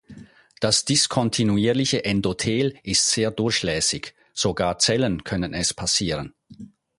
[0.59, 6.33] Das diskontinuierliche Endothel ist sehr durchlässig; sogar Zellen können es passieren.